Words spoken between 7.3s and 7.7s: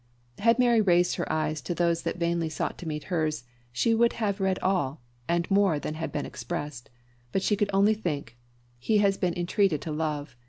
but she could